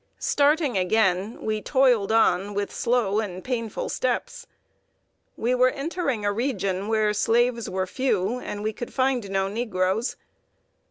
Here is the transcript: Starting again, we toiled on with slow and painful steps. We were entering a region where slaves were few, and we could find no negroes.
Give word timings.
Starting 0.17 0.79
again, 0.79 1.39
we 1.43 1.61
toiled 1.61 2.11
on 2.11 2.55
with 2.55 2.73
slow 2.73 3.19
and 3.19 3.43
painful 3.43 3.87
steps. 3.87 4.47
We 5.37 5.53
were 5.53 5.69
entering 5.69 6.25
a 6.25 6.31
region 6.31 6.87
where 6.87 7.13
slaves 7.13 7.69
were 7.69 7.85
few, 7.85 8.39
and 8.39 8.63
we 8.63 8.73
could 8.73 8.91
find 8.91 9.29
no 9.29 9.47
negroes. 9.47 10.15